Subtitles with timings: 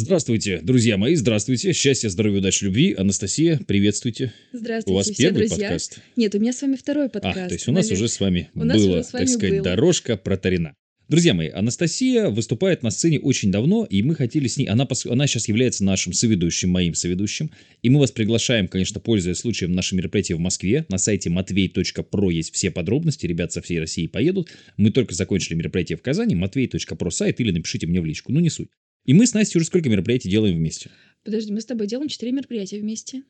[0.00, 1.74] Здравствуйте, друзья мои, здравствуйте.
[1.74, 2.94] Счастья, здоровья, удачи, любви.
[2.96, 4.32] Анастасия, приветствуйте.
[4.50, 5.66] Здравствуйте, У вас все первый друзья.
[5.68, 6.00] подкаст?
[6.16, 7.36] Нет, у меня с вами второй подкаст.
[7.36, 9.56] А, то есть у нас Навер- уже с вами У было, с вами так сказать,
[9.56, 9.62] был.
[9.64, 10.74] дорожка протарена.
[11.10, 14.68] Друзья мои, Анастасия выступает на сцене очень давно, и мы хотели с ней...
[14.68, 17.50] Она, она сейчас является нашим соведущим, моим соведущим,
[17.82, 20.86] и мы вас приглашаем, конечно, пользуясь случаем, на наше мероприятие в Москве.
[20.88, 24.48] На сайте matvey.pro есть все подробности, ребят со всей России поедут.
[24.78, 28.48] Мы только закончили мероприятие в Казани, matvey.pro сайт, или напишите мне в личку, ну не
[28.48, 28.68] суть.
[29.04, 30.90] И мы с Настей уже сколько мероприятий делаем вместе?
[31.24, 33.22] Подожди, мы с тобой делаем четыре мероприятия вместе.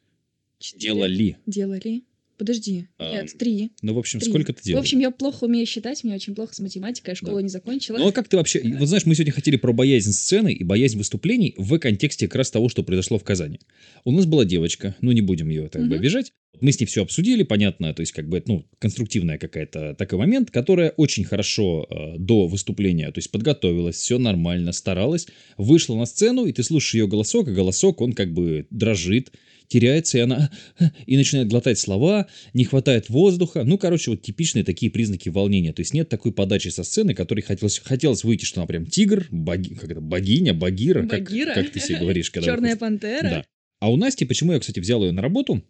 [0.58, 0.80] Четыре.
[0.82, 1.36] Делали.
[1.46, 2.02] Делали.
[2.36, 2.86] Подожди.
[2.98, 3.70] Нет, три.
[3.82, 4.30] Ну, в общем, Три.
[4.30, 4.80] сколько ты делал?
[4.80, 7.42] В общем, я плохо умею считать, мне очень плохо с математикой, я школу Да.
[7.42, 7.98] не закончила.
[7.98, 8.62] Ну а как ты вообще...
[8.78, 12.50] Вот знаешь, мы сегодня хотели про боязнь сцены и боязнь выступлений в контексте как раз
[12.50, 13.60] того, что произошло в Казани.
[14.06, 15.96] У нас была девочка, ну не будем ее так бы Мгм.
[15.96, 16.32] обижать.
[16.60, 20.50] Мы с ней все обсудили, понятно, то есть как бы, ну, конструктивная какая-то такой момент,
[20.50, 25.26] которая очень хорошо э, до выступления, то есть подготовилась, все нормально, старалась,
[25.56, 29.32] вышла на сцену, и ты слушаешь ее голосок, и голосок, он как бы дрожит,
[29.68, 30.51] теряется, и она
[31.06, 33.65] и начинает глотать слова, не хватает воздуха.
[33.65, 35.73] Ну, короче, вот типичные такие признаки волнения.
[35.73, 39.28] То есть нет такой подачи со сцены, которой хотелось, хотелось выйти, что она прям тигр,
[39.30, 41.54] боги, как это, богиня, багира, как- Багира?
[41.54, 43.23] Как, ты себе говоришь, когда Черная пантера.
[43.23, 43.45] Да.
[43.78, 45.62] А у Насти, почему я, кстати, взял ее на работу?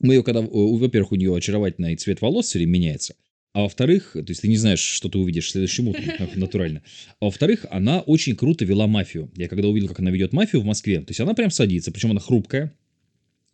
[0.00, 3.14] Мы ее, когда, э, во-первых, у нее очаровательный цвет волос все время меняется.
[3.54, 6.04] А во-вторых, то есть ты не знаешь, что ты увидишь следующим утром,
[6.36, 6.82] натурально.
[7.20, 9.30] А во-вторых, она очень круто вела мафию.
[9.36, 12.10] Я когда увидел, как она ведет мафию в Москве, то есть она прям садится, причем
[12.10, 12.74] она хрупкая.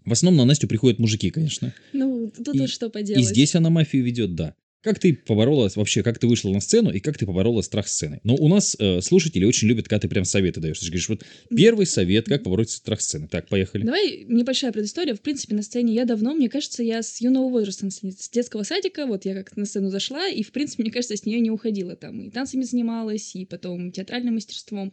[0.05, 1.73] В основном на Настю приходят мужики, конечно.
[1.95, 3.25] Ну, тут И- что И поделать.
[3.25, 4.55] здесь она мафию ведет, да.
[4.85, 8.21] Как ты поборола вообще, как ты вышла на сцену и как ты поборола страх сцены?
[8.23, 10.79] Но у нас э, слушатели очень любят, когда ты прям советы даешь.
[10.79, 13.27] Ты же говоришь, вот первый совет, как побороть страх сцены.
[13.27, 13.85] Так, поехали.
[13.85, 15.15] Давай небольшая предыстория.
[15.15, 18.29] В принципе, на сцене я давно, мне кажется, я с юного возраста на сцене, с
[18.29, 21.41] детского садика, вот я как на сцену зашла, и, в принципе, мне кажется, с нее
[21.41, 21.97] не уходила.
[21.97, 24.93] Там и танцами занималась, и потом театральным мастерством.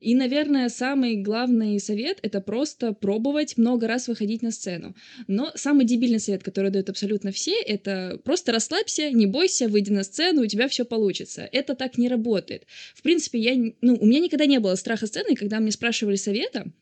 [0.00, 4.96] И, наверное, самый главный совет— это просто пробовать много раз выходить на сцену.
[5.28, 10.02] Но самый дебильный совет, который дают абсолютно все, это просто расслабься, не бойся, выйди на
[10.02, 11.46] сцену, у тебя все получится.
[11.52, 12.66] Это так не работает.
[12.94, 16.72] В принципе, я, ну, у меня никогда не было страха сцены, когда мне спрашивали совета,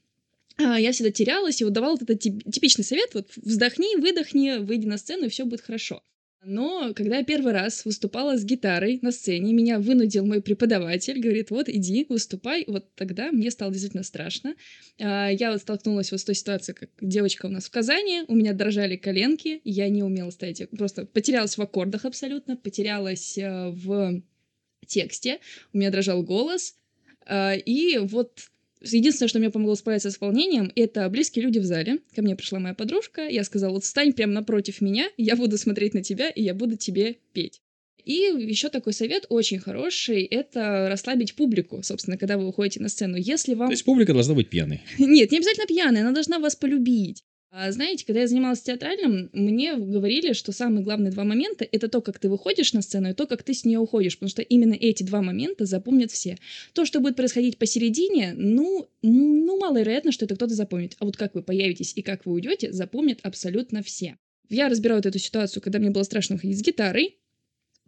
[0.56, 4.58] а, я всегда терялась и вот давала вот этот тип- типичный совет, вот вздохни, выдохни,
[4.58, 6.02] выйди на сцену, и все будет хорошо.
[6.44, 11.50] Но когда я первый раз выступала с гитарой на сцене, меня вынудил мой преподаватель, говорит,
[11.50, 12.64] вот иди, выступай.
[12.68, 14.54] Вот тогда мне стало действительно страшно.
[15.00, 18.36] А, Я вот столкнулась вот с той ситуацией, как девочка у нас в Казани, у
[18.36, 24.22] меня дрожали коленки, я не умела стоять, просто потерялась в аккордах абсолютно, потерялась э, в
[24.86, 25.40] тексте,
[25.72, 26.76] у меня дрожал голос,
[27.26, 28.48] а, и вот
[28.80, 31.98] единственное, что мне помогло справиться с волнением, это близкие люди в зале.
[32.14, 35.94] Ко мне пришла моя подружка, я сказала, вот встань прямо напротив меня, я буду смотреть
[35.94, 37.60] на тебя, и я буду тебе петь.
[38.04, 43.16] И еще такой совет очень хороший, это расслабить публику, собственно, когда вы выходите на сцену.
[43.18, 43.68] Если вам...
[43.68, 44.80] То есть публика должна быть пьяной.
[44.98, 47.22] Нет, не обязательно пьяная, она должна вас полюбить.
[47.50, 52.02] А знаете, когда я занималась театральным, мне говорили, что самые главные два момента— это то,
[52.02, 54.74] как ты выходишь на сцену, и то, как ты с нее уходишь, потому что именно
[54.74, 56.36] эти два момента запомнят все.
[56.74, 60.94] То, что будет происходить посередине, ну, ну маловероятно, что это кто-то запомнит.
[60.98, 64.18] А вот как вы появитесь и как вы уйдете, запомнят абсолютно все.
[64.50, 67.16] Я разбираю эту ситуацию, когда мне было страшно выходить с гитарой,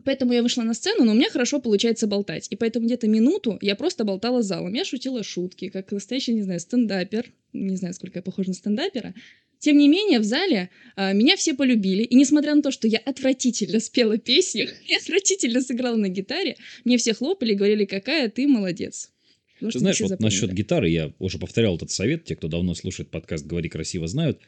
[0.02, 2.46] Поэтому я вышла на сцену, но у меня хорошо получается болтать.
[2.48, 4.72] И поэтому где-то минуту я просто болтала залом.
[4.72, 7.30] Я шутила шутки, как настоящий, не знаю, стендапер.
[7.52, 9.14] Не знаю, сколько я похожа на стендапера.
[9.60, 12.02] Тем не менее, в зале а, меня все полюбили.
[12.02, 16.96] И несмотря на то, что я отвратительно спела песню и отвратительно сыграла на гитаре, мне
[16.96, 19.10] все хлопали и говорили, какая ты молодец.
[19.54, 23.10] Потому Ты знаешь, вот насчет гитары, я уже повторял этот совет, те, кто давно слушает
[23.10, 24.40] подкаст «Говори красиво» знают,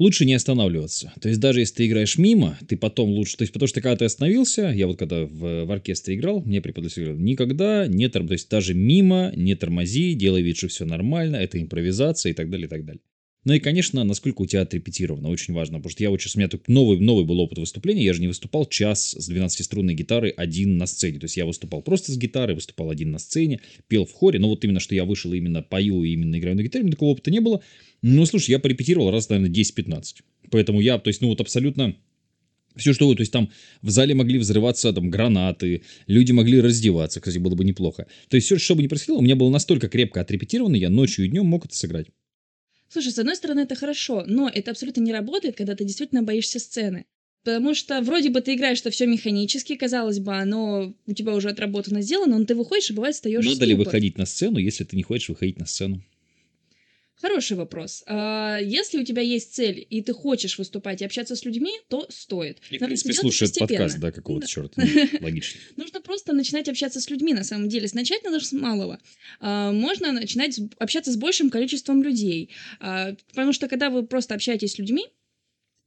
[0.00, 1.12] лучше не останавливаться.
[1.20, 3.36] То есть даже если ты играешь мимо, ты потом лучше...
[3.36, 6.60] То есть потому что когда ты остановился, я вот когда в, в оркестре играл, мне
[6.60, 10.84] преподаватель говорил, никогда не тормози, то есть даже мимо не тормози, делай вид, что все
[10.84, 13.02] нормально, это импровизация и так далее, и так далее.
[13.44, 16.48] Ну и, конечно, насколько у тебя отрепетировано, очень важно, потому что я сейчас, у меня
[16.48, 20.78] тут новый, новый был опыт выступления, я же не выступал час с 12-струнной гитарой один
[20.78, 24.12] на сцене, то есть я выступал просто с гитарой, выступал один на сцене, пел в
[24.12, 27.10] хоре, но вот именно, что я вышел именно пою и именно играю на гитаре, такого
[27.10, 27.60] опыта не было.
[28.00, 31.94] Ну, слушай, я порепетировал раз, наверное, 10-15, поэтому я, то есть, ну вот абсолютно
[32.76, 33.50] все, что вы, то есть там
[33.82, 38.06] в зале могли взрываться там гранаты, люди могли раздеваться, кстати, было бы неплохо.
[38.28, 41.26] То есть все, что бы ни происходило, у меня было настолько крепко отрепетировано, я ночью
[41.26, 42.08] и днем мог это сыграть.
[42.88, 46.58] Слушай, с одной стороны, это хорошо, но это абсолютно не работает, когда ты действительно боишься
[46.58, 47.06] сцены.
[47.44, 51.50] Потому что вроде бы ты играешь это все механически, казалось бы, оно у тебя уже
[51.50, 54.96] отработано, сделано, но ты выходишь и бывает встаешь Надо ли выходить на сцену, если ты
[54.96, 56.02] не хочешь выходить на сцену?
[57.26, 58.02] Хороший вопрос.
[58.06, 62.06] А, Если у тебя есть цель, и ты хочешь выступать и общаться с людьми, то
[62.10, 62.58] стоит.
[62.70, 64.52] И, в Но принципе, слушает подкаст, да, какого-то Да.
[64.52, 64.82] черта.
[64.84, 65.58] Ну, логично.
[65.76, 67.88] Нужно просто начинать общаться с людьми, на самом деле.
[67.94, 69.00] Начать надо с малого.
[69.40, 72.50] А, Можно начинать общаться с большим количеством людей.
[72.78, 75.06] А, Потому что когда вы просто общаетесь с людьми,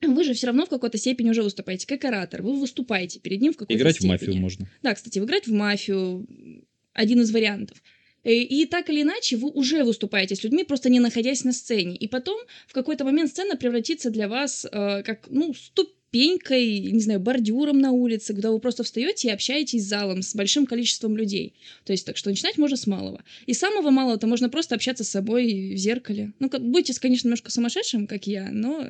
[0.01, 2.41] вы же все равно в какой-то степени уже выступаете как оратор.
[2.41, 4.11] Вы выступаете перед ним в какой-то Играть в степени.
[4.11, 4.67] мафию можно.
[4.81, 6.25] Да, кстати, играть в мафию—
[6.93, 7.77] один из вариантов.
[8.27, 11.95] Э, И так или иначе вы уже выступаете с людьми, просто не находясь на сцене.
[11.95, 12.37] И потом
[12.67, 17.91] в какой-то момент сцена превратится для вас э, как, ну, ступенькой, не знаю, бордюром на
[17.91, 21.53] улице, куда вы просто встаете и общаетесь с залом, с большим количеством людей.
[21.85, 23.23] То есть, так что начинать можно с малого.
[23.45, 26.33] И самого малого-то можно просто общаться с собой в зеркале.
[26.39, 28.87] Ну, как, будьте, конечно, немножко сумасшедшим, как я, но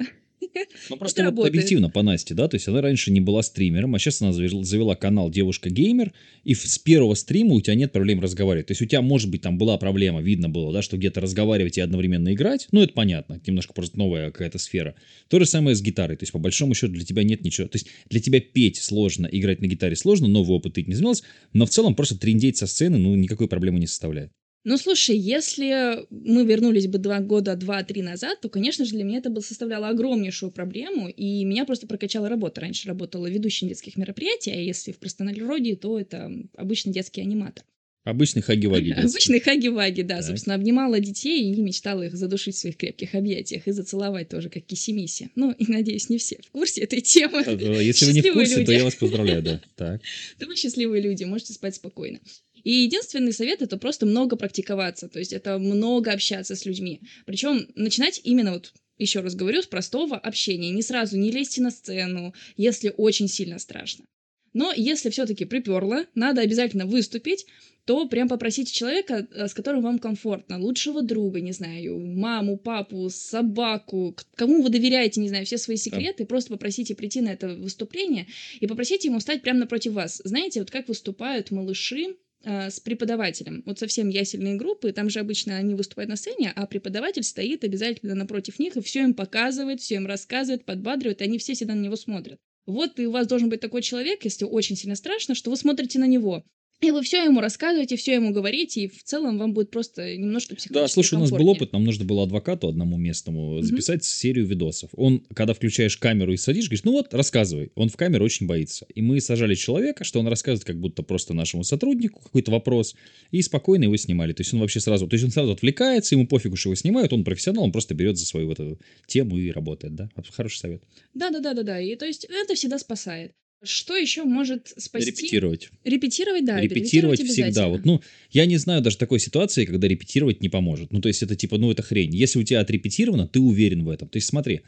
[0.90, 1.54] Ну, просто вот работает.
[1.54, 4.64] объективно по Насте, да, то есть она раньше не была стримером, а сейчас она завел-
[4.64, 6.14] завела канал «Девушка-геймер»,
[6.44, 8.68] и с первого стрима у тебя нет проблем разговаривать.
[8.68, 11.78] То есть у тебя, может быть, там была проблема, видно было, да, что где-то разговаривать
[11.78, 14.96] и одновременно играть, ну, это понятно, немножко просто новая какая-то сфера.
[15.30, 17.68] То же самое с гитарой, то есть по большому счету для тебя нет ничего.
[17.68, 21.24] То есть для тебя петь сложно, играть на гитаре сложно, новый опыт ты не изменился,
[21.54, 24.32] но в целом просто трендеть со сцены, ну, никакой проблемы не составляет.
[24.64, 29.20] Ну, слушай, если мы вернулись бы два года, два-три назад, то, конечно же, для меня
[29.20, 32.62] это составляло огромнейшую проблему, и меня просто прокачала работа.
[32.62, 37.64] Раньше работала ведущим детских мероприятий, а если в простонародье, то это обычный детский аниматор.
[38.08, 38.92] Обычный хаги-ваги.
[38.98, 40.26] Обычный хаги-ваги, да, Так.
[40.28, 44.66] собственно, обнимала детей и мечтала их задушить в своих крепких объятиях и зацеловать тоже, как
[44.66, 45.30] кисимиси.
[45.36, 47.44] Ну, и, надеюсь, не все в курсе этой темы.
[47.46, 49.62] Э, Если вы не в курсе, то я вас поздравляю, да.
[49.76, 50.02] Так.
[50.40, 52.20] Да вы счастливые люди, можете спать спокойно.
[52.64, 57.02] И единственный совет это просто много практиковаться, то есть это много общаться с людьми.
[57.26, 60.72] Причем начинать именно вот еще раз говорю, с простого общения.
[60.72, 64.06] Не сразу не лезьте на сцену, если очень сильно страшно.
[64.54, 67.46] Но если все-таки приперло, надо обязательно выступить,
[67.86, 73.08] то прям попросите человека, э, с которым вам комфортно, лучшего друга, не знаю, маму, папу,
[73.10, 78.28] собаку, кому вы доверяете, не знаю, все свои секреты, просто попросите прийти на это выступление
[78.60, 80.22] и попросите ему встать прямо напротив вас.
[80.26, 83.64] Знаете, вот как выступают малыши с преподавателем.
[83.66, 88.16] Вот совсем ясельные группы, там же обычно они выступают на сцене, а преподаватель стоит обязательно
[88.16, 91.82] напротив них и все им показывает, все им рассказывает, подбадривает, и они все всегда на
[91.82, 92.40] него смотрят.
[92.66, 96.00] Вот и у вас должен быть такой человек, если очень сильно страшно, что вы смотрите
[96.00, 96.44] на него.
[96.80, 100.56] И вы все ему рассказываете, все ему говорите, и в целом вам будет просто немножко
[100.56, 104.46] психологически Да, слушай, у нас был опыт, нам нужно было адвокату одному местному записать серию
[104.46, 104.92] видосов.
[104.94, 107.72] Он, когда включаешь камеру и садишь, говорит, ну вот, рассказывай.
[107.74, 108.86] Он в камеру очень боится.
[108.94, 112.96] И мы сажали человека, что он рассказывает как будто просто нашему сотруднику какой-то вопрос,
[113.32, 114.34] и спокойно его снимали.
[114.34, 117.12] То есть он вообще сразу, то есть он сразу отвлекается, ему пофигу, что его снимают,
[117.12, 120.10] он профессионал, он просто берет за свою вот эту тему и работает, да?
[120.32, 120.84] Хороший совет.
[121.16, 121.80] Да, да, да, да, да.
[121.80, 123.32] И то есть это всегда спасает.
[123.64, 125.10] Что еще может спасти?
[125.10, 125.70] Репетировать.
[125.84, 126.62] Репетировать, да.
[126.62, 127.68] репетировать всегда.
[127.68, 128.02] Вот, ну,
[128.32, 130.94] я не знаю даже такой ситуации, когда репетировать не поможет.
[130.94, 132.14] Ну, то есть это типа, ну, это хрень.
[132.16, 134.10] Если у тебя отрепетировано, ты уверен в этом.
[134.10, 134.62] То есть смотри,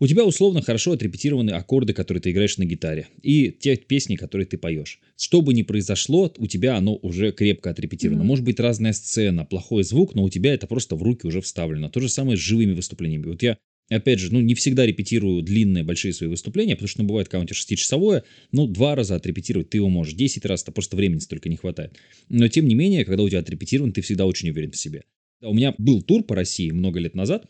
[0.00, 4.46] у тебя условно хорошо отрепетированы аккорды, которые ты играешь на гитаре, и те песни, которые
[4.46, 5.00] ты поешь.
[5.16, 8.22] Что бы ни произошло, у тебя оно уже крепко отрепетировано.
[8.22, 8.28] Мгм.
[8.28, 11.88] Может быть разная сцена, плохой звук, но у тебя это просто в руки уже вставлено.
[11.90, 13.26] То же самое с живыми выступлениями.
[13.26, 13.56] Вот я
[13.90, 17.46] Опять же, ну, не всегда репетирую длинные, большие свои выступления, потому что, ну, бывает, тебя
[17.52, 21.56] шестичасовое, ну, два раза отрепетировать ты его можешь, 10 раз, то просто времени столько не
[21.56, 21.98] хватает.
[22.30, 25.02] Но, тем не менее, когда у тебя отрепетирован, ты всегда очень уверен в себе.
[25.42, 27.46] У меня был тур по России много лет назад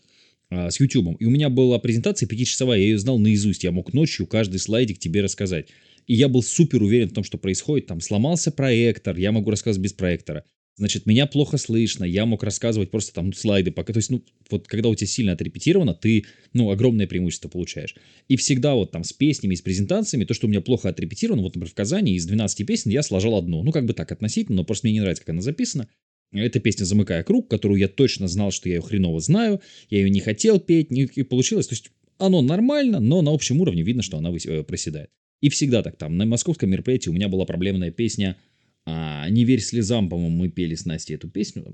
[0.50, 3.92] а, с YouTube, и у меня была презентация пятичасовая, я ее знал наизусть, я мог
[3.92, 5.68] ночью каждый слайдик тебе рассказать.
[6.08, 7.86] И я был супер уверен в том, что происходит.
[7.86, 10.44] Там сломался проектор, я могу рассказывать без проектора.
[10.76, 13.92] Значит, меня плохо слышно, я мог рассказывать просто там слайды пока.
[13.92, 17.94] То есть, ну, вот когда у тебя сильно отрепетировано, ты, ну, огромное преимущество получаешь.
[18.26, 21.54] И всегда вот там с песнями, с презентациями, то, что у меня плохо отрепетировано, вот,
[21.54, 23.62] например, в Казани из 12 песен я сложил одну.
[23.62, 25.88] Ну, как бы так относительно, но просто мне не нравится, как она записана.
[26.32, 29.60] Эта песня «Замыкая круг», которую я точно знал, что я ее хреново знаю,
[29.90, 31.68] я ее не хотел петь, не, и получилось.
[31.68, 35.10] То есть, оно нормально, но на общем уровне видно, что она э, проседает.
[35.40, 36.16] И всегда так там.
[36.16, 38.36] На московском мероприятии у меня была проблемная песня
[38.86, 41.64] а, «Не верь слезам», по-моему, мы пели с Настей эту песню.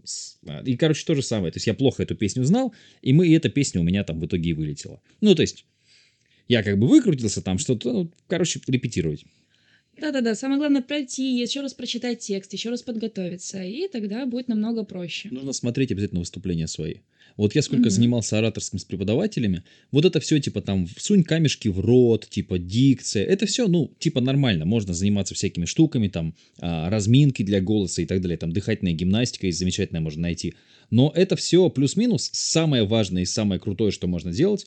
[0.46, 1.52] а, И, короче, то же самое.
[1.52, 4.20] То есть я плохо эту песню знал, и, мы, и эта песня у меня там
[4.20, 5.00] в итоге и вылетела.
[5.20, 5.64] Ну, то есть
[6.48, 9.24] я как бы выкрутился там что-то, ну, короче, репетировать.
[10.00, 14.84] Да-да-да, самое главное пройти, еще раз прочитать текст, еще раз подготовиться, и тогда будет намного
[14.84, 15.28] проще.
[15.30, 16.96] Нужно смотреть обязательно выступления свои.
[17.36, 17.90] Вот я сколько Мгм.
[17.90, 23.24] занимался ораторским с преподавателями, вот это все типа там сунь камешки в рот, типа дикция,
[23.24, 28.06] это все, ну, типа нормально, можно заниматься всякими штуками, там, а, разминки для голоса и
[28.06, 30.54] так далее, там, дыхательная гимнастика есть замечательная можно найти.
[30.90, 34.66] Но это все плюс-минус самое важное и самое крутое, что можно делать,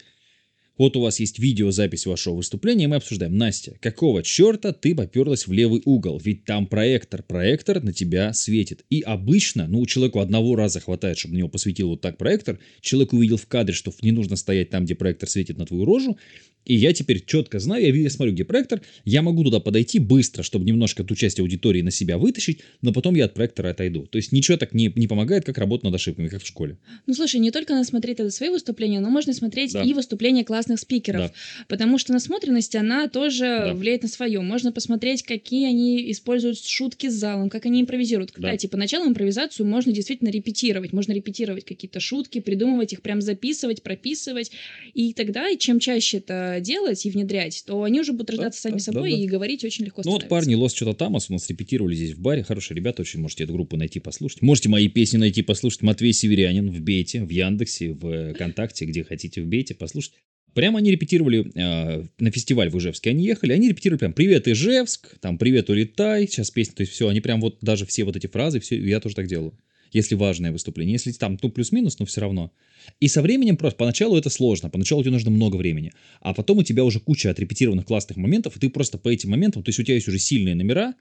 [0.78, 3.38] Вот у вас есть видеозапись вашего выступления, и мы обсуждаем.
[3.38, 6.20] Настя, какого черта ты поперлась в левый угол?
[6.20, 7.22] Ведь там проектор.
[7.22, 8.84] Проектор на тебя светит.
[8.90, 12.60] И обычно, ну, человеку одного раза хватает, чтобы на него посветил вот так проектор.
[12.82, 16.18] Человек увидел в кадре, что не нужно стоять там, где проектор светит на твою рожу.
[16.66, 20.44] И я теперь четко знаю, я, я смотрю, где проектор, я могу туда подойти быстро,
[20.44, 24.06] чтобы немножко эту часть аудитории на себя вытащить, но потом я от проектора отойду.
[24.06, 26.78] То есть ничего так не, не помогает, как работа над ошибками, как в школе.
[27.06, 29.84] Ну, слушай, не только надо смотреть это свои выступления, но можно смотреть да.
[29.84, 31.34] и выступления классных спикеров, да.
[31.68, 33.74] потому что насмотренность, она тоже да.
[33.74, 34.40] влияет на свое.
[34.42, 38.32] Можно посмотреть, какие они используют шутки с залом, как они импровизируют.
[38.32, 38.70] Кстати, да.
[38.70, 44.52] поначалу импровизацию можно действительно репетировать, можно репетировать какие-то шутки, придумывать их, прям записывать, прописывать,
[44.94, 48.80] и тогда, чем чаще это делать и внедрять, то они уже будут рождаться да, сами
[48.80, 49.24] да, собой да, да.
[49.24, 52.22] и говорить очень легко Ну вот парни Лос что-то Тамас у нас репетировали здесь в
[52.22, 52.44] баре.
[52.44, 54.42] Хорошие ребята, очень можете эту группу найти, послушать.
[54.42, 55.82] Можете мои песни найти, послушать.
[55.82, 60.14] Матвей Северянин в Бете, в Яндексе, в ВКонтакте, где хотите в Бете, послушать.
[60.54, 63.10] Прямо они репетировали э, на фестиваль в Ижевске.
[63.10, 67.08] Они ехали, они репетировали прям «Привет, Ижевск», там «Привет, улетай», сейчас песня, то есть все,
[67.08, 69.58] они прям вот даже все вот эти фразы, все, я тоже так делаю
[69.94, 70.94] если важное выступление.
[70.94, 72.52] Если там, ну, плюс-минус, но все равно.
[73.00, 76.64] И со временем просто, поначалу это сложно, поначалу тебе нужно много времени, а потом у
[76.64, 79.84] тебя уже куча отрепетированных классных моментов, и ты просто по этим моментам, то есть у
[79.84, 80.96] тебя есть уже сильные номера,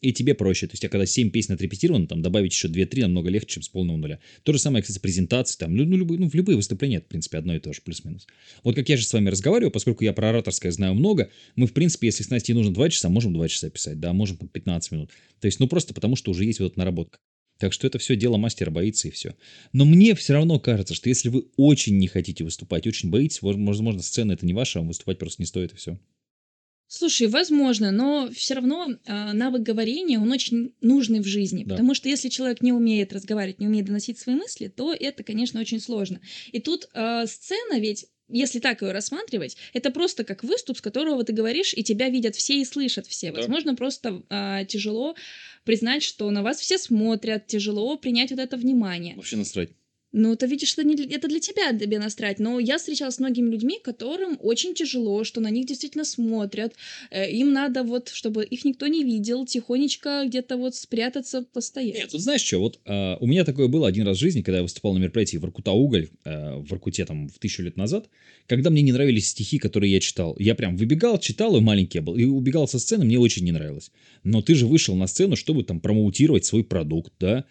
[0.00, 0.66] и тебе проще.
[0.66, 3.96] То есть, когда 7 песен отрепетировано, там добавить еще 2-3 намного легче, чем с полного
[3.96, 4.18] нуля.
[4.42, 7.38] То же самое, кстати, презентации, там, ну, любые, ну, в любые выступления, это, в принципе,
[7.38, 8.26] одно и то же, плюс-минус.
[8.62, 11.72] Вот как я же с вами разговариваю, поскольку я про ораторское знаю много, мы, в
[11.72, 15.10] принципе, если с Настей нужно 2 часа, можем 2 часа писать, да, можем 15 минут.
[15.40, 17.18] То есть, ну, просто потому, что уже есть вот эта наработка.
[17.58, 19.34] Так что это все дело мастера боится и все.
[19.72, 24.02] Но мне все равно кажется, что если вы очень не хотите выступать, очень боитесь, возможно,
[24.02, 25.98] сцена это не ваша, а выступать просто не стоит и все.
[26.88, 31.74] Слушай, возможно, но все равно э, навык говорения, он очень нужный в жизни, да.
[31.74, 35.60] потому что если человек не умеет разговаривать, не умеет доносить свои мысли, то это, конечно,
[35.60, 36.20] очень сложно.
[36.52, 41.22] И тут э, сцена ведь если так ее рассматривать, это просто как выступ, с которого
[41.24, 43.30] ты говоришь, и тебя видят все и слышат все.
[43.30, 43.38] Да.
[43.38, 45.14] Возможно, просто а, тяжело
[45.64, 49.16] признать, что на вас все смотрят, тяжело принять вот это внимание.
[49.16, 49.70] Вообще насрать.
[50.12, 52.38] Ну, ты видишь, что это для тебя тебе настрать.
[52.38, 56.74] Но я встречалась с многими людьми, которым очень тяжело, что на них действительно смотрят.
[57.10, 61.96] Э, им надо вот, чтобы их никто не видел, тихонечко где-то вот спрятаться, постоять.
[61.96, 64.58] Нет, тут знаешь что, вот э, у меня такое было один раз в жизни, когда
[64.58, 68.08] я выступал на мероприятии в Иркута-Уголь, э, в Иркуте там в тысячу лет назад,
[68.46, 70.36] когда мне не нравились стихи, которые я читал.
[70.38, 73.90] Я прям выбегал, читал, и маленький был, и убегал со сцены, мне очень не нравилось.
[74.24, 77.44] Но ты же вышел на сцену, чтобы там промоутировать свой продукт, да,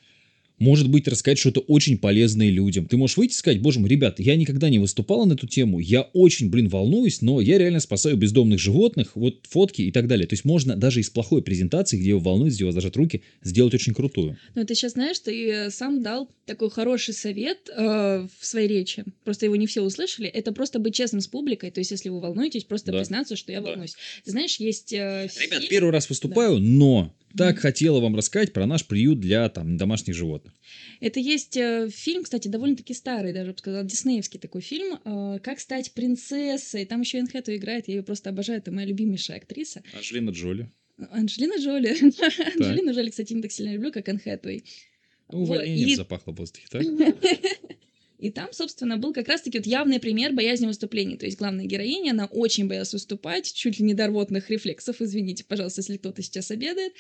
[0.60, 2.88] может быть, рассказать что-то очень полезное людям.
[2.88, 5.80] Ты можешь выйти и сказать, боже мой, ребята, я никогда не выступала на эту тему,
[5.80, 10.28] я очень, блин, волнуюсь, но я реально спасаю бездомных животных, вот фотки и так далее.
[10.28, 13.74] То есть можно даже из плохой презентации, где вы волнуетесь, где вас зажат руки, сделать
[13.74, 14.38] очень крутую.
[14.54, 19.04] Но ты сейчас знаешь, ты э, сам дал такой хороший совет э, в своей речи.
[19.24, 20.28] Просто его не все услышали.
[20.28, 21.72] Это просто быть честным с публикой.
[21.72, 23.00] То есть, если вы волнуетесь, просто да.
[23.00, 23.70] признаться, что я да.
[23.70, 23.96] волнуюсь.
[24.24, 24.94] Ты знаешь, есть...
[24.94, 25.70] Э, Ребят, фильм...
[25.70, 26.62] первый раз выступаю, да.
[26.62, 30.54] но так хотела вам рассказать про наш приют для там, домашних животных.
[31.00, 35.60] Это есть э, фильм, кстати, довольно-таки старый, даже бы сказала, диснеевский такой фильм э, «Как
[35.60, 36.86] стать принцессой».
[36.86, 39.84] Там еще Энн играет, я ее просто обожаю, это моя любимейшая актриса.
[39.96, 40.72] Анжелина Джоли.
[41.12, 41.90] Анжелина Джоли.
[42.60, 44.64] Анжелина Джоли, кстати, не так сильно люблю, как Энн Хэтэуэй.
[45.28, 45.96] Увольнением и...
[45.96, 46.84] запахло в воздухе, так?
[48.26, 51.16] И там, собственно, был как раз-таки вот явный пример боязни выступлений.
[51.16, 55.44] То есть главная героиня, она очень боялась выступать, чуть ли не до рвотных рефлексов, извините,
[55.44, 56.94] пожалуйста, если кто-то сейчас обедает.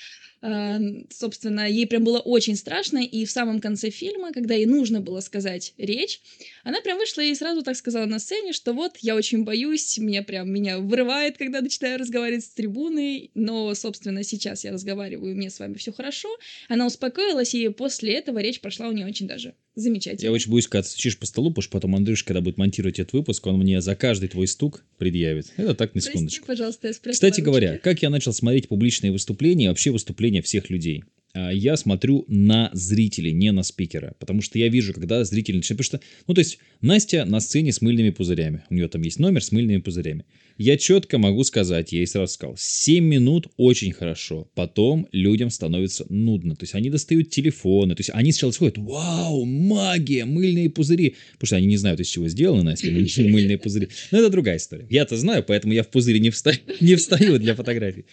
[0.43, 0.79] А,
[1.09, 5.19] собственно, ей прям было очень страшно, и в самом конце фильма, когда ей нужно было
[5.19, 6.21] сказать речь,
[6.63, 10.21] она прям вышла и сразу так сказала на сцене, что вот, я очень боюсь, меня
[10.21, 15.57] прям, меня вырывает, когда начинаю разговаривать с трибуной, но, собственно, сейчас я разговариваю, мне с
[15.57, 16.29] вами все хорошо.
[16.69, 20.25] Она успокоилась, и после этого речь прошла у нее очень даже замечательно.
[20.25, 22.99] Я очень боюсь, когда ты стучишь по столу, потому что потом Андрюш, когда будет монтировать
[22.99, 25.53] этот выпуск, он мне за каждый твой стук предъявит.
[25.57, 26.45] Это так, на секундочку.
[26.45, 31.03] Прости, пожалуйста, я Кстати говоря, как я начал смотреть публичные выступления, вообще выступления всех людей?
[31.35, 34.15] А, я смотрю на зрителей, не на спикера.
[34.19, 35.77] Потому что я вижу, когда зритель начинает...
[35.77, 38.63] Потому что, ну, то есть, Настя на сцене с мыльными пузырями.
[38.69, 40.25] У нее там есть номер с мыльными пузырями.
[40.57, 44.49] Я четко могу сказать, я ей сразу сказал, 7 минут очень хорошо.
[44.55, 46.55] Потом людям становится нудно.
[46.55, 47.95] То есть, они достают телефоны.
[47.95, 51.15] То есть, они сначала сходят, вау, магия, мыльные пузыри.
[51.33, 52.87] Потому что они не знают, из чего сделаны, Настя,
[53.23, 53.89] мыльные пузыри.
[54.11, 54.87] Но это другая история.
[54.89, 58.05] Я-то знаю, поэтому я в пузыре не встаю, не встаю для фотографий.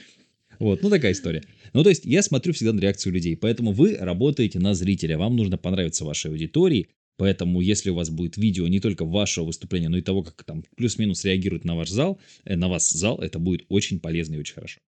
[0.58, 1.42] Вот, ну такая история.
[1.72, 5.36] Ну, то есть я смотрю всегда на реакцию людей, поэтому вы работаете на зрителя, вам
[5.36, 6.88] нужно понравиться вашей аудитории,
[7.18, 10.64] Поэтому, если у вас будет видео не только вашего выступления, но и того, как там
[10.76, 14.54] плюс-минус реагирует на ваш зал, э, на вас зал, это будет очень полезно и очень
[14.54, 14.80] хорошо.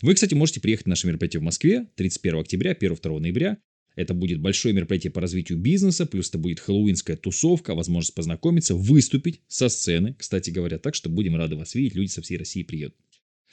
[0.00, 3.58] Вы, кстати, можете приехать на наше мероприятие в Москве 31 октября, 1-2 ноября.
[3.94, 9.42] Это будет большое мероприятие по развитию бизнеса, плюс это будет хэллоуинская тусовка, возможность познакомиться, выступить
[9.48, 10.78] со сцены, кстати говоря.
[10.78, 12.96] Так что будем рады вас видеть, люди со всей России приедут.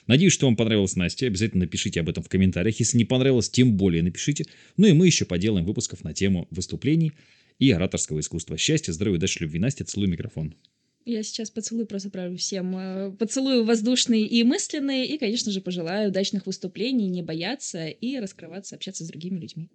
[0.10, 1.28] Надеюсь, что вам понравилась Настя.
[1.28, 2.80] Обязательно напишите об этом в комментариях.
[2.80, 4.44] Если не понравилось, тем более напишите.
[4.75, 7.12] Ну и мы еще поделаем выпусков на тему выступлений
[7.60, 8.58] и ораторского искусства.
[8.58, 9.60] Счастья, здоровья, удачи, любви.
[9.60, 10.56] Настя, целую микрофон.
[11.06, 12.75] Я сейчас поцелуй просто отправлю всем.
[12.75, 15.06] Э, поцелую воздушные и мысленные.
[15.06, 19.70] И, конечно же, пожелаю удачных выступлений, не бояться и раскрываться, общаться с другими людьми.